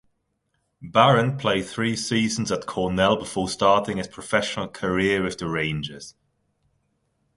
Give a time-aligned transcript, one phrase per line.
[0.81, 6.15] Barron played three seasons at Cornell before starting his professional career with the Rangers.